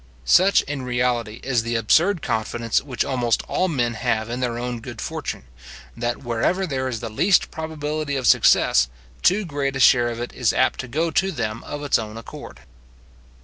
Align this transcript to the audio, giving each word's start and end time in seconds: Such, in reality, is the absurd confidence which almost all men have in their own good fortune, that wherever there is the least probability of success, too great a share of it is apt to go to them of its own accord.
Such, 0.25 0.63
in 0.63 0.81
reality, 0.81 1.41
is 1.43 1.61
the 1.61 1.75
absurd 1.75 2.23
confidence 2.23 2.81
which 2.81 3.05
almost 3.05 3.43
all 3.43 3.67
men 3.67 3.93
have 3.93 4.31
in 4.31 4.39
their 4.39 4.57
own 4.57 4.79
good 4.79 4.99
fortune, 4.99 5.43
that 5.95 6.23
wherever 6.23 6.65
there 6.65 6.87
is 6.87 7.01
the 7.01 7.09
least 7.11 7.51
probability 7.51 8.15
of 8.15 8.25
success, 8.25 8.89
too 9.21 9.45
great 9.45 9.75
a 9.75 9.79
share 9.79 10.09
of 10.09 10.19
it 10.19 10.33
is 10.33 10.53
apt 10.53 10.79
to 10.79 10.87
go 10.87 11.11
to 11.11 11.31
them 11.31 11.63
of 11.65 11.83
its 11.83 11.99
own 11.99 12.17
accord. 12.17 12.61